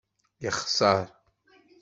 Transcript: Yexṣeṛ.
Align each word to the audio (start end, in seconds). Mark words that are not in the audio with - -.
Yexṣeṛ. 0.43 0.99